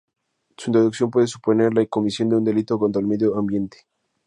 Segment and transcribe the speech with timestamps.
[0.57, 3.85] Su introducción puede suponer la comisión de un Delito contra el Medio Ambiente.